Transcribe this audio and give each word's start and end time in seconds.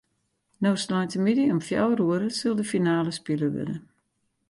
No 0.63 0.71
sneintemiddei 0.83 1.53
om 1.55 1.61
fjouwer 1.67 2.01
oere 2.07 2.29
sil 2.37 2.55
de 2.59 2.65
finale 2.73 3.11
spile 3.19 3.47
wurde. 3.53 3.77